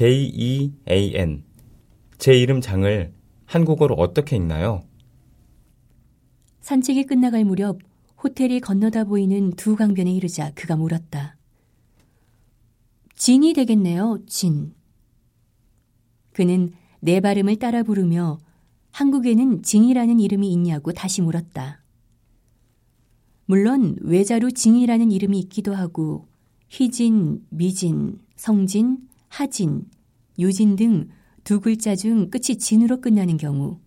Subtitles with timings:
[0.00, 1.44] J-E-A-N.
[2.16, 3.12] 제 이름 장을
[3.44, 4.80] 한국어로 어떻게 읽나요?
[6.62, 7.80] 산책이 끝나갈 무렵
[8.24, 11.36] 호텔이 건너다 보이는 두 강변에 이르자 그가 물었다.
[13.14, 14.72] 진이 되겠네요, 진.
[16.32, 18.38] 그는 내 발음을 따라 부르며
[18.92, 21.84] 한국에는 진이라는 이름이 있냐고 다시 물었다.
[23.44, 26.26] 물론 외자로 징이라는 이름이 있기도 하고
[26.70, 29.86] 희진, 미진, 성진, 하진,
[30.38, 31.08] 유진 등
[31.44, 33.80] 두 글자 중 끝이 진으로 끝나는 경우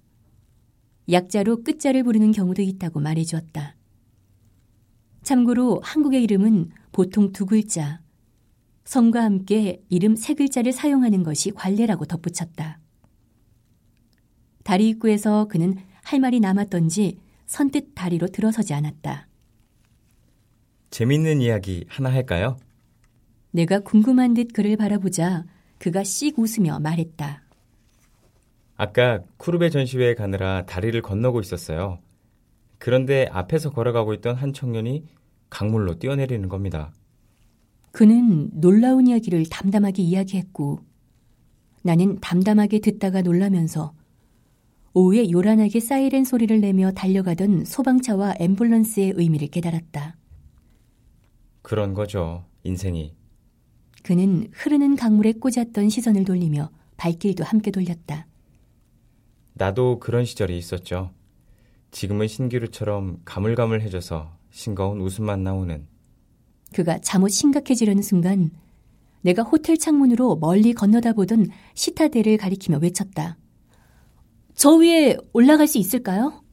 [1.09, 3.75] 약자로 끝자를 부르는 경우도 있다고 말해주었다.
[5.21, 8.01] 참고로 한국의 이름은 보통 두 글자,
[8.83, 12.79] 성과 함께 이름 세 글자를 사용하는 것이 관례라고 덧붙였다.
[14.63, 19.27] 다리 입구에서 그는 할 말이 남았던지 선뜻 다리로 들어서지 않았다.
[20.89, 22.57] 재밌는 이야기 하나 할까요?
[23.53, 25.45] 내가 궁금한 듯 그를 바라보자
[25.77, 27.43] 그가 씩 웃으며 말했다.
[28.75, 31.99] 아까 쿠르베 전시회에 가느라 다리를 건너고 있었어요.
[32.79, 35.05] 그런데 앞에서 걸어가고 있던 한 청년이
[35.51, 36.91] 강물로 뛰어내리는 겁니다.
[37.91, 40.79] 그는 놀라운 이야기를 담담하게 이야기했고
[41.83, 43.93] 나는 담담하게 듣다가 놀라면서
[44.95, 50.17] 오후에 요란하게 사이렌 소리를 내며 달려가던 소방차와 앰뷸런스의 의미를 깨달았다.
[51.61, 53.13] 그런 거죠, 인생이.
[54.03, 58.27] 그는 흐르는 강물에 꽂았던 시선을 돌리며 발길도 함께 돌렸다.
[59.53, 61.11] 나도 그런 시절이 있었죠.
[61.91, 65.87] 지금은 신기루처럼 가물가물해져서 싱거운 웃음만 나오는.
[66.73, 68.51] 그가 잠옷 심각해지려는 순간
[69.21, 73.37] 내가 호텔 창문으로 멀리 건너다 보던 시타델을 가리키며 외쳤다.
[74.55, 76.43] 저 위에 올라갈 수 있을까요?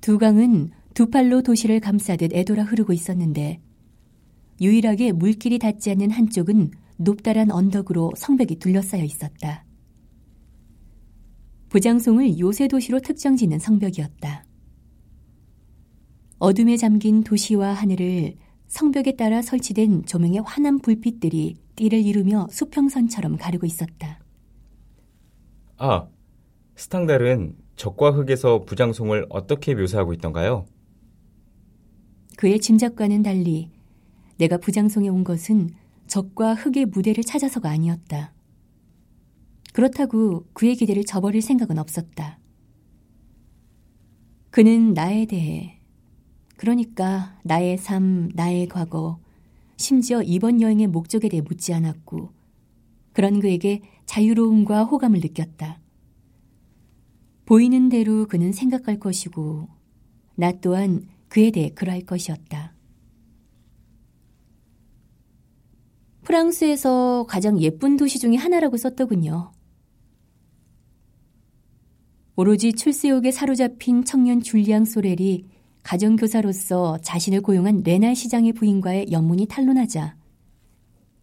[0.00, 3.60] 두 강은 두 팔로 도시를 감싸듯 애돌아 흐르고 있었는데
[4.60, 9.64] 유일하게 물길이 닿지 않는 한쪽은 높다란 언덕으로 성벽이 둘러싸여 있었다.
[11.70, 14.44] 부장송을 요새 도시로 특정 짓는 성벽이었다.
[16.38, 18.34] 어둠에 잠긴 도시와 하늘을
[18.66, 24.20] 성벽에 따라 설치된 조명의 환한 불빛들이 띠를 이루며 수평선처럼 가르고 있었다.
[25.76, 26.08] 아,
[26.76, 30.66] 스탕달은 적과 흑에서 부장송을 어떻게 묘사하고 있던가요?
[32.36, 33.70] 그의 짐작과는 달리
[34.40, 35.68] 내가 부장송에 온 것은
[36.06, 38.32] 적과 흑의 무대를 찾아서가 아니었다.
[39.74, 42.38] 그렇다고 그의 기대를 저버릴 생각은 없었다.
[44.48, 45.78] 그는 나에 대해,
[46.56, 49.20] 그러니까 나의 삶, 나의 과거,
[49.76, 52.32] 심지어 이번 여행의 목적에 대해 묻지 않았고,
[53.12, 55.80] 그런 그에게 자유로움과 호감을 느꼈다.
[57.44, 59.68] 보이는 대로 그는 생각할 것이고,
[60.34, 62.79] 나 또한 그에 대해 그러할 것이었다.
[66.30, 69.50] 프랑스에서 가장 예쁜 도시 중의 하나라고 썼더군요.
[72.36, 75.46] 오로지 출세욕에 사로잡힌 청년 줄리앙 소렐이
[75.82, 80.16] 가정교사로서 자신을 고용한 레날 시장의 부인과의 연문이 탄론하자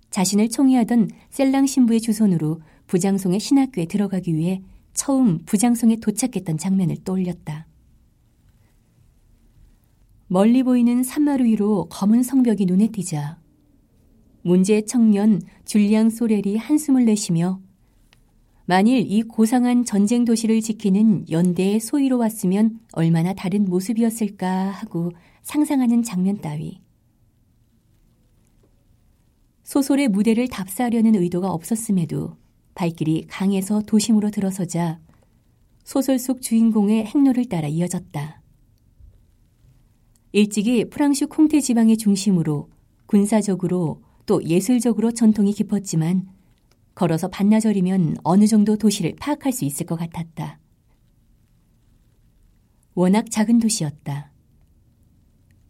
[0.09, 4.61] 자신을 총애하던 셀랑 신부의 주선으로 부장송의 신학교에 들어가기 위해
[4.93, 7.65] 처음 부장송에 도착했던 장면을 떠올렸다.
[10.27, 13.37] 멀리 보이는 산마루 위로 검은 성벽이 눈에 띄자
[14.47, 17.59] 문제의 청년 줄리앙 소렐이 한숨을 내쉬며
[18.65, 26.39] 만일 이 고상한 전쟁 도시를 지키는 연대의 소위로 왔으면 얼마나 다른 모습이었을까 하고 상상하는 장면
[26.39, 26.81] 따위.
[29.63, 32.37] 소설의 무대를 답사하려는 의도가 없었음에도
[32.73, 34.99] 발길이 강에서 도심으로 들어서자
[35.83, 38.41] 소설 속 주인공의 행로를 따라 이어졌다.
[40.31, 42.69] 일찍이 프랑스 콩테 지방의 중심으로
[43.07, 46.27] 군사적으로 또 예술적으로 전통이 깊었지만
[46.93, 50.59] 걸어서 반나절이면 어느 정도 도시를 파악할 수 있을 것 같았다.
[52.93, 54.31] 워낙 작은 도시였다.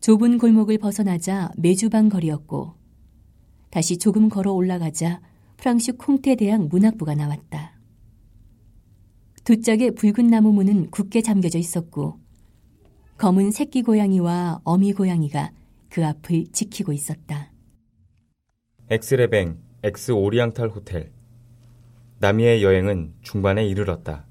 [0.02, 2.74] 좁은 골목을 벗어나자 메주방 거리였고
[3.70, 5.22] 다시 조금 걸어 올라가자
[5.58, 7.80] 프랑슈 콩테 대학 문학부가 나왔다.
[9.44, 12.20] 두 짝의 붉은 나무 문은 굳게 잠겨져 있었고
[13.18, 15.52] 검은 새끼 고양이와 어미 고양이가
[15.90, 17.47] 그 앞을 지키고 있었다.
[18.90, 21.12] 엑스레뱅 엑스 오리앙탈 호텔
[22.20, 24.26] 나미의 여행은 중반에 이르렀다.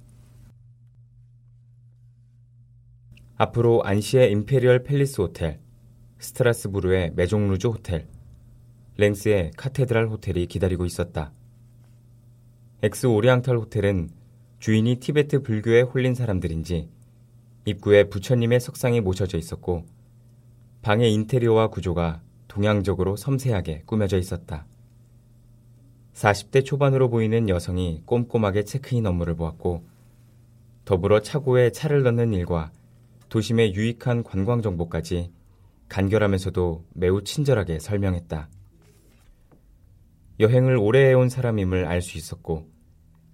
[3.37, 5.61] 앞으로 안시의 임페리얼 팰리스 호텔,
[6.21, 8.09] 스트라스부르의 메종루즈 호텔,
[8.97, 11.35] 랭스의 카테드랄 호텔이 기다리고 있었다.
[12.83, 14.09] 엑스 오리앙탈 호텔은
[14.59, 16.89] 주인이 티베트 불교에 홀린 사람들인지
[17.67, 19.85] 입구에 부처님의 석상이 모셔져 있었고
[20.81, 22.23] 방의 인테리어와 구조가
[22.57, 24.65] 동양적으로 섬세하게 꾸며져 있었다.
[26.15, 29.85] 40대 초반으로 보이는 여성이 꼼꼼하게 체크인 업무를 보았고
[30.87, 32.73] 더불어 차고에 차를 넣는 일과
[33.29, 35.31] 도심의 유익한 관광 정보까지
[35.91, 38.49] 간결하면서도 매우 친절하게 설명했다.
[40.41, 42.67] 여행을 오래 해온 사람임을 알 수 있었고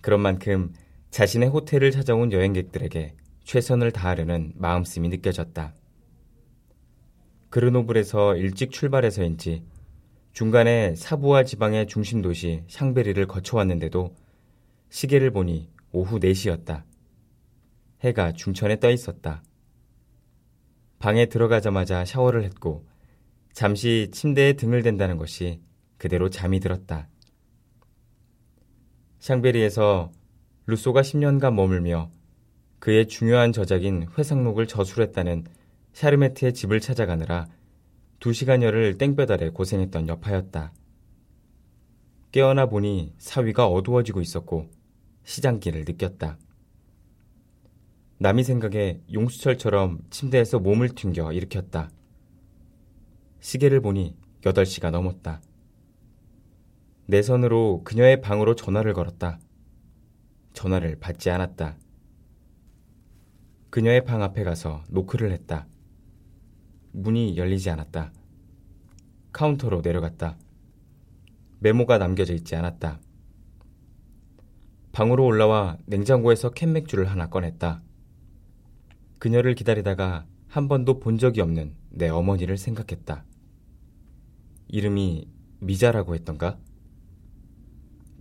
[0.00, 0.72] 그런 만큼
[1.10, 3.14] 자신의 호텔을 찾아온 여행객들에게
[3.44, 5.74] 최선을 다하려는 마음씀이 느껴졌다.
[7.52, 9.62] 그르노블에서 일찍 출발해서인지
[10.32, 14.16] 중간에 사부와 지방의 중심 도시 샹베리를 거쳐왔는데도
[14.88, 16.84] 시계를 보니 오후 4시였다.
[18.00, 19.42] 해가 중천에 떠 있었다.
[20.98, 22.86] 방에 들어가자마자 샤워를 했고
[23.52, 25.60] 잠시 침대에 등을 댄다는 것이
[25.98, 27.06] 그대로 잠이 들었다.
[29.18, 30.10] 샹베리에서
[30.64, 32.10] 루소가 10년간 머물며
[32.78, 35.44] 그의 중요한 저작인 회상록을 저술했다는
[35.92, 37.46] 샤르메트의 집을 찾아가느라
[38.18, 40.72] 두 시간여를 땡볕 아래 고생했던 여파였다.
[42.30, 44.70] 깨어나 보니 사위가 어두워지고 있었고
[45.24, 46.38] 시장기를 느꼈다.
[48.18, 51.90] 남이 생각에 용수철처럼 침대에서 몸을 튕겨 일으켰다.
[53.40, 55.42] 시계를 보니 8시가 넘었다.
[57.06, 59.40] 내 손으로 그녀의 방으로 전화를 걸었다.
[60.52, 61.76] 전화를 받지 않았다.
[63.70, 65.66] 그녀의 방 앞에 가서 노크를 했다.
[66.92, 68.12] 문이 열리지 않았다.
[69.32, 70.36] 카운터로 내려갔다.
[71.60, 73.00] 메모가 남겨져 있지 않았다.
[74.92, 77.82] 방으로 올라와 냉장고에서 캔맥주를 하나 꺼냈다.
[79.18, 83.24] 그녀를 기다리다가 한 번도 본 적이 없는 내 어머니를 생각했다.
[84.68, 85.28] 이름이
[85.60, 86.58] 미자라고 했던가?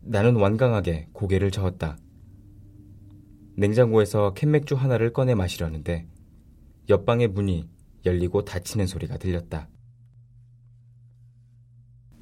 [0.01, 1.97] 나는 완강하게 고개를 저었다.
[3.55, 6.07] 냉장고에서 캔맥주 하나를 꺼내 마시려는데
[6.89, 7.67] 옆방의 문이
[8.05, 9.69] 열리고 닫히는 소리가 들렸다.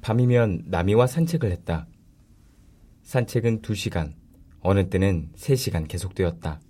[0.00, 1.86] 밤이면 나미와 산책을 했다.
[3.02, 4.14] 산책은 2시간,
[4.60, 6.60] 어느 때는 3시간 계속되었다.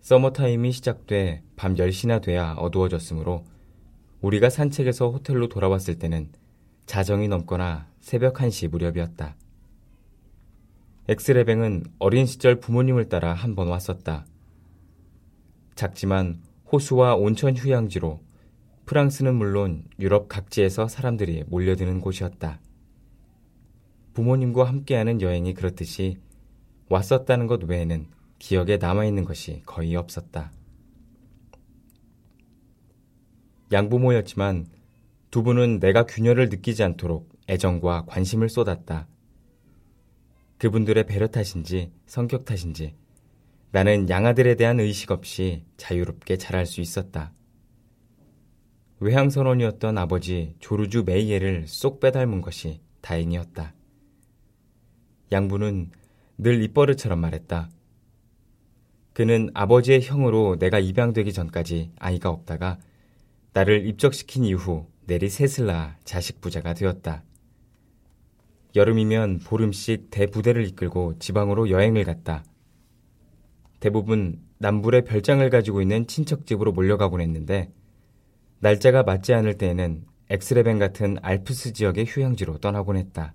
[0.00, 3.44] 서머타임이 시작돼 밤 10시나 돼야 어두워졌으므로
[4.20, 6.32] 우리가 산책에서 호텔로 돌아왔을 때는
[6.86, 9.36] 자정이 넘거나 새벽 1시 무렵이었다.
[11.08, 14.26] 엑스레뱅은 어린 시절 부모님을 따라 한 번 왔었다.
[15.74, 16.42] 작지만
[16.72, 18.20] 호수와 온천 휴양지로
[18.86, 22.60] 프랑스는 물론 유럽 각지에서 사람들이 몰려드는 곳이었다.
[24.14, 26.18] 부모님과 함께하는 여행이 그렇듯이
[26.88, 28.06] 왔었다는 것 외에는
[28.38, 30.52] 기억에 남아있는 것이 거의 없었다.
[33.72, 34.66] 양부모였지만
[35.30, 39.06] 두 분은 내가 균열을 느끼지 않도록 애정과 관심을 쏟았다.
[40.58, 42.94] 그분들의 배려 탓인지 성격 탓인지
[43.72, 47.32] 나는 양아들에 대한 의식 없이 자유롭게 자랄 수 있었다.
[48.98, 53.72] 외향선원이었던 아버지 조르주 메이에를 쏙 빼닮은 것이 다행이었다.
[55.32, 55.90] 양부는
[56.38, 57.70] 늘 입버릇처럼 말했다.
[59.12, 62.78] 그는 아버지의 형으로 내가 입양되기 전까지 아이가 없다가
[63.52, 67.22] 나를 입적시킨 이후 내리 셋을 낳아 자식 부자가 되었다.
[68.76, 72.44] 여름이면 보름씩 대부대를 이끌고 지방으로 여행을 갔다.
[73.80, 77.72] 대부분 남불의 별장을 가지고 있는 친척 집으로 몰려가곤 했는데
[78.60, 83.34] 날짜가 맞지 않을 때에는 엑스레벤 같은 알프스 지역의 휴양지로 떠나곤 했다.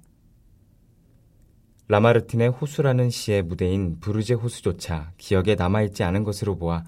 [1.88, 6.84] 라마르틴의 호수라는 시의 무대인 부르제 호수조차 기억에 남아있지 않은 것으로 보아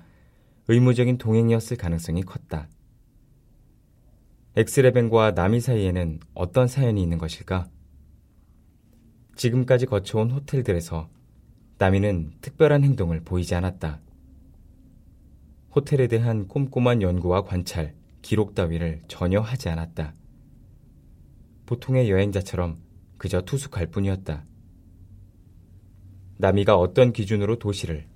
[0.67, 2.70] 의무적인 동행이었을 가능성이 컸다.
[4.55, 7.67] 엑스레벤과 나미 사이에는 어떤 사연이 있는 것일까?
[9.36, 11.10] 지금까지 거쳐온 호텔들에서
[11.79, 14.00] 나미는 특별한 행동을 보이지 않았다.
[15.75, 17.93] 호텔에 대한 꼼꼼한 연구와 관찰,
[18.24, 20.15] 기록 따위를 전혀 하지 않았다.
[21.67, 22.77] 보통의 여행자처럼
[23.17, 24.43] 그저 투숙할 뿐이었다.
[26.38, 28.07] 나미가 어떤 기준으로 도시를,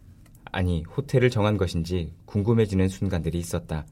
[0.45, 3.85] 아니 호텔을 정한 것인지 궁금해지는 순간들이 있었다.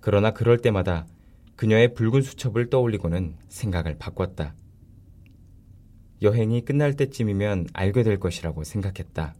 [0.00, 1.06] 그러나 그럴 때마다
[1.54, 4.54] 그녀의 붉은 수첩을 떠올리고는 생각을 바꿨다.
[6.22, 9.34] 여행이 끝날 때쯤이면 알게 될 것이라고 생각했다.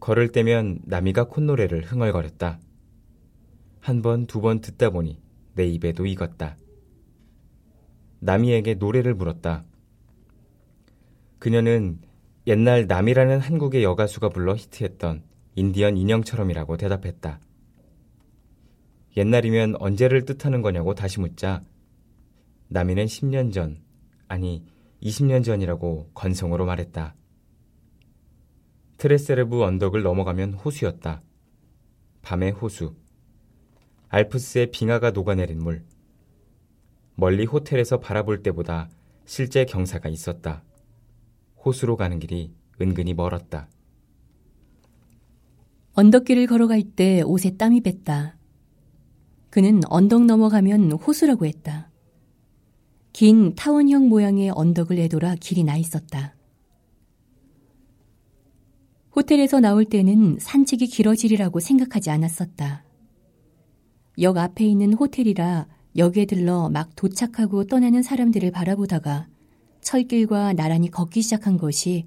[0.00, 2.58] 걸을 때면 나미가 콧노래를 흥얼거렸다.
[3.80, 5.20] 한 번, 두 번 듣다 보니
[5.54, 6.56] 내 입에도 익었다.
[8.20, 9.64] 나미에게 노래를 물었다.
[11.38, 12.00] 그녀는
[12.46, 15.22] 옛날 남이라는 한국의 여가수가 불러 히트했던
[15.54, 17.40] 인디언 인형처럼이라고 대답했다.
[19.16, 21.62] 옛날이면 언제를 뜻하는 거냐고 다시 묻자
[22.68, 23.82] 남이는 10년 전,
[24.28, 24.64] 아니
[25.02, 27.14] 20년 전이라고 건성으로 말했다.
[28.98, 31.22] 트레세르브 언덕을 넘어가면 호수였다.
[32.22, 32.94] 밤의 호수.
[34.08, 35.84] 알프스의 빙하가 녹아내린 물.
[37.16, 38.88] 멀리 호텔에서 바라볼 때보다
[39.24, 40.62] 실제 경사가 있었다.
[41.64, 43.68] 호수로 가는 길이 은근히 멀었다.
[45.94, 48.36] 언덕길을 걸어갈 때 옷에 땀이 뱄다.
[49.50, 51.91] 그는 언덕 넘어가면 호수라고 했다.
[53.12, 56.34] 긴 타원형 모양의 언덕을 애돌아 길이 나 있었다.
[59.14, 62.84] 호텔에서 나올 때는 산책이 길어지리라고 생각하지 않았었다.
[64.20, 65.66] 역 앞에 있는 호텔이라
[65.96, 69.28] 역에 들러 막 도착하고 떠나는 사람들을 바라보다가
[69.82, 72.06] 철길과 나란히 걷기 시작한 것이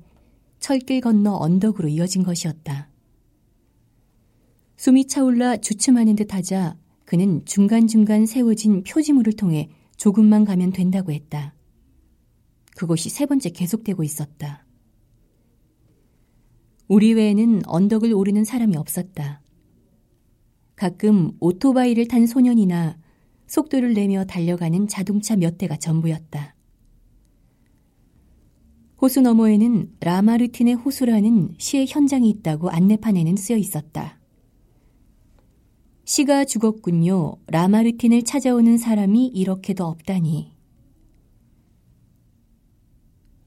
[0.59, 2.89] 철길 건너 언덕으로 이어진 것이었다.
[4.77, 11.55] 숨이 차올라 주춤하는 듯 하자 그는 중간중간 세워진 표지물을 통해 조금만 가면 된다고 했다.
[12.75, 14.65] 그것이 세 번째 계속되고 있었다.
[16.87, 19.41] 우리 외에는 언덕을 오르는 사람이 없었다.
[20.75, 22.97] 가끔 오토바이를 탄 소년이나
[23.47, 26.55] 속도를 내며 달려가는 자동차 몇 대가 전부였다.
[29.01, 34.19] 호수 너머에는 라마르틴의 호수라는 시의 현장이 있다고 안내판에는 쓰여 있었다.
[36.05, 37.37] 시가 죽었군요.
[37.47, 40.53] 라마르틴을 찾아오는 사람이 이렇게도 없다니.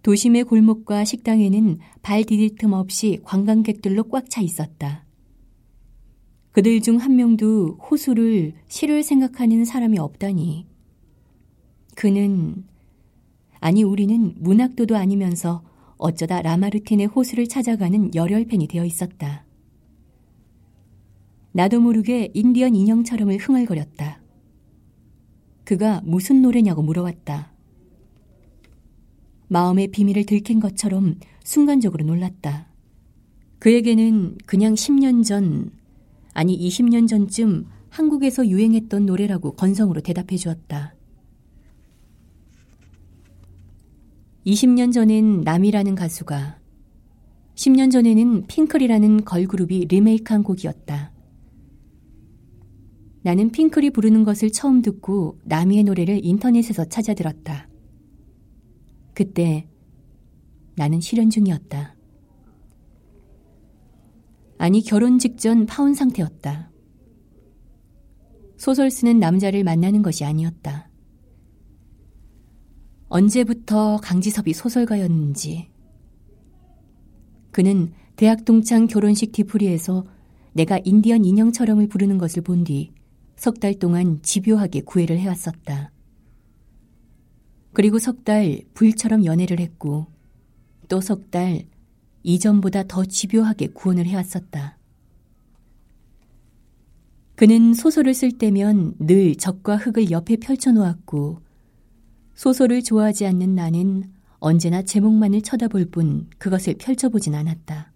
[0.02, 5.04] 도심의 골목과 식당에는 발 디딜 틈 없이 관광객들로 꽉 차 있었다.
[6.50, 10.66] 그들 중 한 명도 호수를 시를 생각하는 사람이 없다니.
[11.94, 12.64] 그는,
[13.60, 15.62] 아니, 우리는 문학도도 아니면서
[15.96, 19.47] 어쩌다 라마르틴의 호수를 찾아가는 열혈팬이 되어 있었다.
[21.58, 24.22] 나도 모르게 인디언 인형처럼을 흥얼거렸다.
[25.64, 27.52] 그가 무슨 노래냐고 물어왔다.
[29.48, 32.68] 마음의 비밀을 들킨 것처럼 순간적으로 놀랐다.
[33.58, 35.72] 그에게는 그냥 10년 전,
[36.32, 40.94] 아니 20년 전쯤 한국에서 유행했던 노래라고 건성으로 대답해 주었다.
[44.46, 46.60] 20년 전엔 남이라는 가수가,
[47.56, 51.17] 10년 전에는 핑클이라는 걸그룹이 리메이크한 곡이었다.
[53.22, 57.68] 나는 핑클이 부르는 것을 처음 듣고 나미의 노래를 인터넷에서 찾아 들었다.
[59.14, 59.68] 그때
[60.76, 61.96] 나는 실현 중이었다.
[64.58, 66.70] 아니, 결혼 직전 파혼 상태였다.
[68.56, 70.88] 소설 쓰는 남자를 만나는 것이 아니었다.
[73.08, 75.70] 언제부터 강지섭이 소설가였는지.
[77.50, 80.04] 그는 대학 동창 결혼식 뒤풀이에서
[80.52, 82.92] 내가 인디언 인형처럼을 부르는 것을 본 뒤
[83.38, 85.92] 석 달 동안 집요하게 구애를 해왔었다.
[87.72, 90.06] 그리고 석 달 불처럼 연애를 했고
[90.88, 91.64] 또 석 달
[92.24, 94.76] 이전보다 더 집요하게 구원을 해왔었다.
[97.36, 101.40] 그는 소설을 쓸 때면 늘 적과 흙을 옆에 펼쳐놓았고
[102.34, 107.92] 소설을 좋아하지 않는 나는 언제나 제목만을 쳐다볼 뿐 그것을 펼쳐보진 않았다.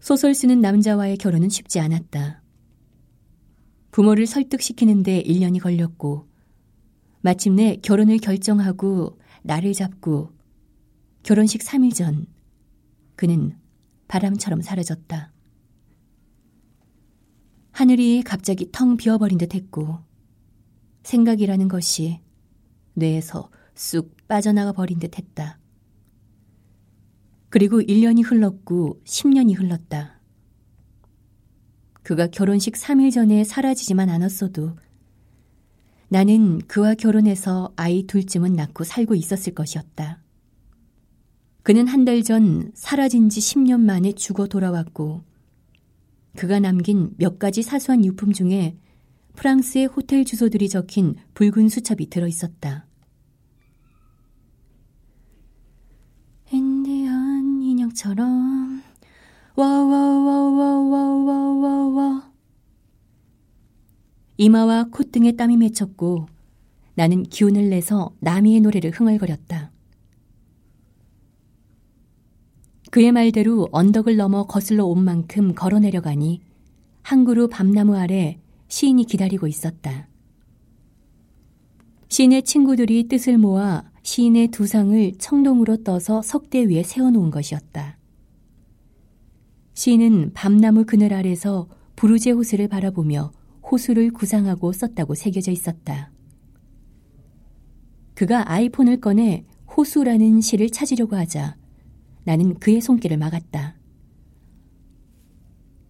[0.00, 2.39] 소설 쓰는 남자와의 결혼은 쉽지 않았다.
[3.90, 6.28] 부모를 설득시키는데 1년이 걸렸고,
[7.22, 10.32] 마침내 결혼을 결정하고 나를 잡고
[11.22, 12.26] 결혼식 3일 전
[13.16, 13.58] 그는
[14.08, 15.32] 바람처럼 사라졌다.
[17.72, 19.98] 하늘이 갑자기 텅 비어버린 듯 했고,
[21.02, 22.20] 생각이라는 것이
[22.94, 25.58] 뇌에서 쑥 빠져나가 버린 듯 했다.
[27.48, 30.19] 그리고 1년이 흘렀고 10년이 흘렀다.
[32.02, 34.76] 그가 결혼식 3일 전에 사라지지만 않았어도
[36.08, 40.22] 나는 그와 결혼해서 아이 둘쯤은 낳고 살고 있었을 것이었다.
[41.62, 45.22] 그는 한 달 전 사라진 지 10년 만에 죽어 돌아왔고
[46.36, 48.76] 그가 남긴 몇 가지 사소한 유품 중에
[49.36, 52.86] 프랑스의 호텔 주소들이 적힌 붉은 수첩이 들어 있었다.
[56.50, 58.59] 인디언 인형처럼
[64.40, 66.24] 이마와 콧등에 땀이 맺혔고
[66.94, 69.70] 나는 기운을 내서 나미의 노래를 흥얼거렸다.
[72.90, 76.40] 그의 말대로 언덕을 넘어 거슬러 온 만큼 걸어 내려가니
[77.02, 80.08] 한 그루 밤나무 아래 시인이 기다리고 있었다.
[82.08, 87.98] 시인의 친구들이 뜻을 모아 시인의 두 상을 청동으로 떠서 석대 위에 세워놓은 것이었다.
[89.74, 93.32] 시인은 밤나무 그늘 아래서 부르제 호수를 바라보며
[93.70, 96.12] 호수를 구상하고 썼다고 새겨져 있었다.
[98.14, 99.44] 그가 아이폰을 꺼내
[99.76, 101.56] 호수라는 시를 찾으려고 하자
[102.24, 103.76] 나는 그의 손길을 막았다.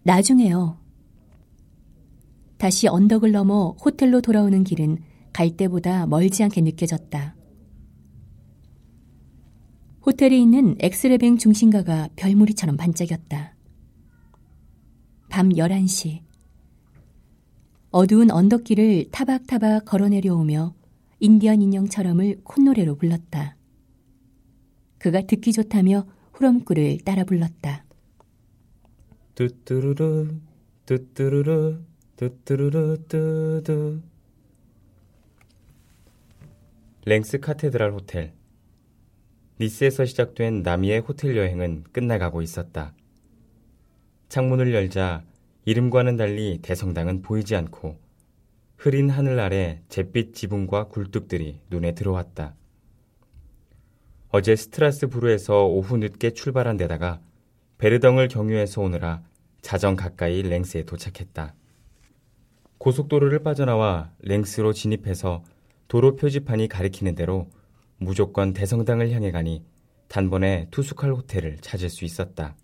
[0.03, 0.79] 나중에요.
[2.57, 4.99] 다시 언덕을 넘어 호텔로 돌아오는 길은
[5.33, 7.35] 갈 때보다 멀지 않게 느껴졌다.
[10.05, 13.55] 호텔에 있는 엑스레뱅 중심가가 별무리처럼 반짝였다.
[15.29, 16.30] 밤 11시.
[17.91, 20.73] 어두운 언덕길을 타박타박 걸어 내려오며
[21.19, 23.57] 인디언 인형처럼을 콧노래로 불렀다.
[24.97, 27.83] 그가 듣기 좋다며 후렴구를 따라 불렀다.
[29.35, 30.39] 뚜뚜루루
[30.85, 31.79] 뚜뚜루루
[32.15, 34.01] 뚜뚜루루 뚜뚜
[37.03, 38.33] 랭스 카테드랄 호텔
[39.59, 42.93] 니스에서 시작된 남이의 호텔 여행은 끝나가고 있었다.
[44.29, 45.25] 창문을 열자
[45.65, 47.99] 이름과는 달리 대성당은 보이지 않고
[48.77, 52.55] 흐린 하늘 아래 잿빛 지붕과 굴뚝들이 눈에 들어왔다.
[54.29, 57.21] 어제 스트라스부르에서 오후 늦게 출발한 데다가
[57.77, 59.21] 베르덩을 경유해서 오느라
[59.61, 61.53] 자정 가까이 랭스에 도착했다.
[62.79, 65.43] 고속도로를 빠져나와 랭스로 진입해서
[65.87, 67.47] 도로 표지판이 가리키는 대로
[67.97, 69.63] 무조건 대성당을 향해 가니
[70.07, 72.55] 단번에 투숙할 호텔을 찾을 수 있었다.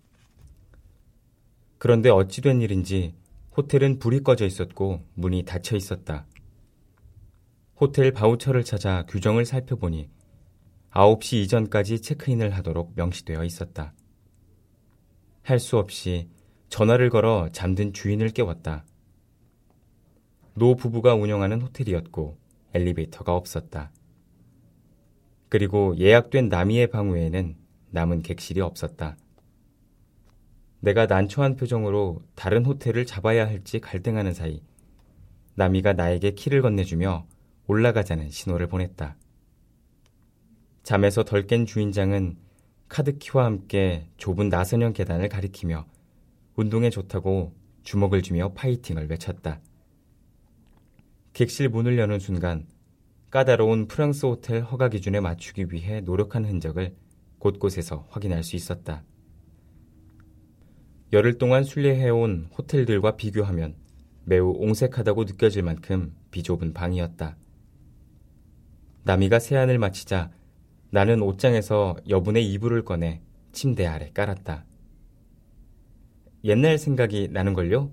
[1.78, 3.14] 그런데 어찌 된 일인지
[3.56, 6.26] 호텔은 불이 꺼져 있었고 문이 닫혀 있었다.
[7.80, 10.10] 호텔 바우처를 찾아 규정을 살펴보니
[10.90, 13.94] 9시 이전까지 체크인을 하도록 명시되어 있었다.
[15.42, 16.28] 할 수 없이
[16.68, 18.84] 전화를 걸어 잠든 주인을 깨웠다.
[20.54, 22.36] 노 부부가 운영하는 호텔이었고
[22.74, 23.92] 엘리베이터가 없었다.
[25.48, 27.56] 그리고 예약된 남이의 방 외에는
[27.90, 29.16] 남은 객실이 없었다.
[30.80, 34.62] 내가 난처한 표정으로 다른 호텔을 잡아야 할지 갈등하는 사이
[35.56, 37.26] 남이가 나에게 키를 건네주며
[37.66, 39.16] 올라가자는 신호를 보냈다.
[40.84, 42.36] 잠에서 덜 깬 주인장은
[42.88, 45.86] 카드키와 함께 좁은 나선형 계단을 가리키며
[46.54, 49.60] 운동에 좋다고 주먹을 주며 파이팅을 외쳤다.
[51.32, 52.66] 객실 문을 여는 순간
[53.30, 56.96] 까다로운 프랑스 호텔 허가 기준에 맞추기 위해 노력한 흔적을
[57.38, 59.04] 곳곳에서 확인할 수 있었다.
[61.12, 63.74] 열흘 동안 순례해온 호텔들과 비교하면
[64.24, 67.36] 매우 옹색하다고 느껴질 만큼 비좁은 방이었다.
[69.04, 70.30] 나미가 세안을 마치자
[70.90, 74.66] 나는 옷장에서 여분의 이불을 꺼내 침대 아래 깔았다.
[76.44, 77.90] 옛날 생각이 나는걸요?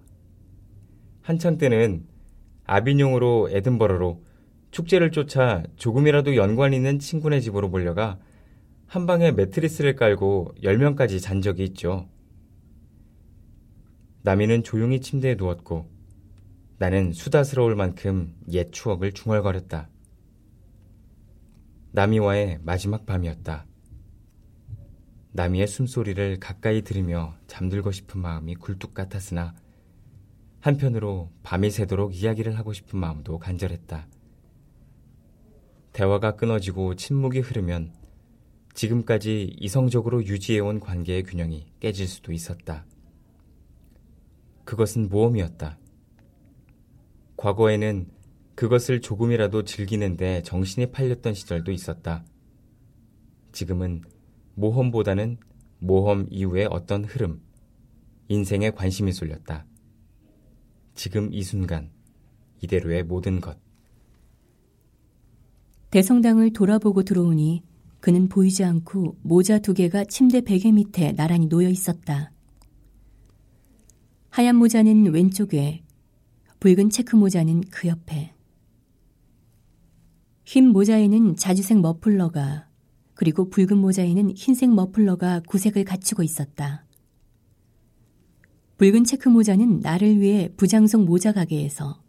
[1.22, 2.06] 한창 때는
[2.66, 4.24] 아비뇽으로 에든버러로
[4.72, 8.20] 축제를 쫓아 조금이라도 연관 있는 친구네 집으로 몰려가
[8.88, 12.10] 한 방에 매트리스를 깔고 10명까지 잔 적이 있죠.
[14.26, 15.88] 나미는 조용히 침대에 누웠고
[16.80, 19.88] 나는 수다스러울 만큼 옛 추억을 중얼거렸다.
[21.92, 23.68] 나미와의 마지막 밤이었다.
[25.34, 29.54] 나미의 숨소리를 가까이 들으며 잠들고 싶은 마음이 굴뚝 같았으나
[30.60, 34.08] 한편으로 밤이 새도록 이야기를 하고 싶은 마음도 간절했다.
[35.94, 37.94] 대화가 끊어지고 침묵이 흐르면
[38.74, 42.88] 지금까지 이성적으로 유지해온 관계의 균형이 깨질 수도 있었다.
[44.66, 45.78] 그것은 모험이었다.
[47.38, 48.08] 과거에는
[48.56, 52.26] 그것을 조금이라도 즐기는데 정신이 팔렸던 시절도 있었다.
[53.52, 54.02] 지금은
[54.56, 55.38] 모험보다는
[55.80, 57.42] 모험 이후의 어떤 흐름,
[58.28, 59.66] 인생에 관심이 쏠렸다.
[60.96, 61.92] 지금 이 순간,
[62.62, 63.58] 이대로의 모든 것.
[65.92, 67.64] 대성당을 돌아보고 들어오니
[68.00, 72.32] 그는 보이지 않고 모자 두 개가 침대 베개 밑에 나란히 놓여 있었다.
[74.36, 75.82] 하얀 모자는 왼쪽에,
[76.60, 78.34] 붉은 체크 모자는 그 옆에.
[80.44, 82.68] 흰 모자에는 자주색 머플러가,
[83.14, 86.86] 그리고 붉은 모자에는 흰색 머플러가 구색을 갖추고 있었다.
[88.78, 92.04] 붉은 체크 모자는 나를 위해 브장송 모자 가게에서,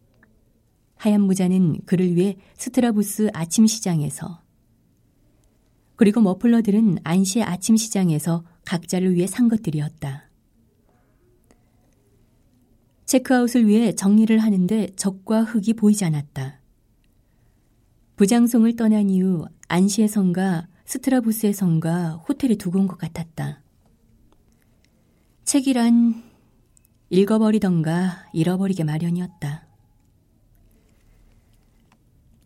[0.97, 4.43] 하얀 모자는 그를 위해 스트라스부르 아침 시장에서,
[5.95, 10.26] 그리고 머플러들은 안시의 아침 시장에서 각자를 위해 산 것들이었다.
[13.07, 16.61] 체크아웃을 위해 정리를 하는데 적과 흙이 보이지 않았다.
[18.17, 23.63] 부장송을 떠난 이후 안시의 성과 스트라부스의 성과 호텔에 두고 온 것 같았다.
[25.45, 26.23] 책이란
[27.11, 29.67] 읽어버리던가 잃어버리게 마련이었다.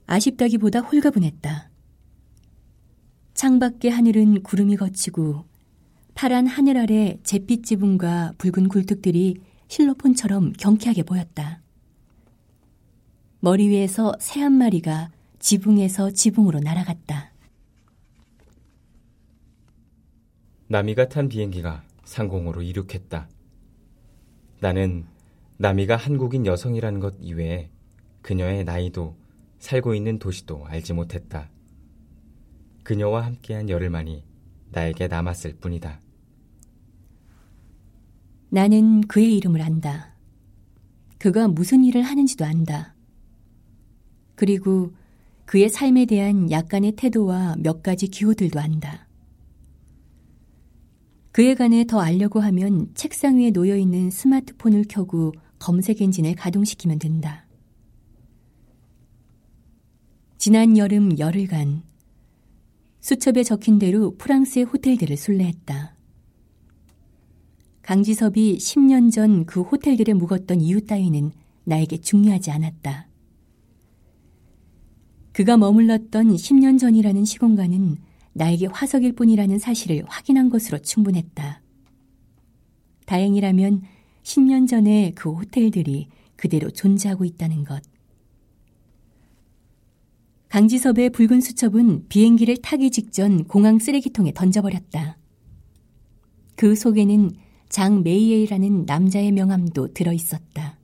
[0.07, 1.71] 아쉽다기보다 홀가분했다.
[3.35, 5.45] 창밖의 하늘은 구름이 걷히고
[6.15, 9.37] 파란 하늘 아래 잿빛 지붕과 붉은 굴뚝들이
[9.71, 11.63] 실로폰처럼 경쾌하게 보였다.
[13.39, 17.31] 머리 위에서 새 한 마리가 지붕에서 지붕으로 날아갔다.
[20.67, 23.29] 나미가 탄 비행기가 상공으로 이륙했다.
[24.61, 25.07] 나는
[25.57, 27.71] 나미가 한국인 여성이라는 것 이외에
[28.23, 29.17] 그녀의 나이도
[29.61, 31.49] 살고 있는 도시도 알지 못했다.
[32.83, 34.25] 그녀와 함께한 열흘만이
[34.71, 36.01] 나에게 남았을 뿐이다.
[38.51, 40.15] 나는 그의 이름을 안다.
[41.19, 42.95] 그가 무슨 일을 하는지도 안다.
[44.35, 44.93] 그리고
[45.45, 49.07] 그의 삶에 대한 약간의 태도와 몇 가지 기호들도 안다.
[51.33, 57.47] 그에 관해 더 알려고 하면 책상 위에 놓여 있는 스마트폰을 켜고 검색 엔진을 가동시키면 된다.
[60.39, 61.83] 지난 여름 열흘간
[63.01, 66.00] 수첩에 적힌 대로 프랑스의 호텔들을 순례했다.
[67.91, 71.33] 강지섭이 10년 전 그 호텔들에 묵었던 이유 따위는
[71.65, 73.09] 나에게 중요하지 않았다.
[75.33, 77.97] 그가 머물렀던 10년 전이라는 시공간은
[78.33, 81.63] 나에게 화석일 뿐이라는 사실을 확인한 것으로 충분했다.
[83.07, 83.83] 다행이라면
[84.23, 87.83] 10년 전에 그 호텔들이 그대로 존재하고 있다는 것.
[90.49, 95.19] 강지섭의 붉은 수첩은 비행기를 타기 직전 공항 쓰레기통에 던져버렸다.
[96.55, 100.77] 그 속에는 장 메이에이라는 남자의 명함도 들어 있었다.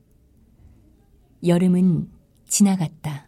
[1.44, 2.08] 여름은
[2.46, 3.25] 지나갔다.